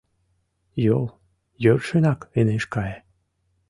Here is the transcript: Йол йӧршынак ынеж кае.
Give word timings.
Йол 0.85 1.05
йӧршынак 1.63 2.19
ынеж 2.39 2.63
кае. 2.73 2.97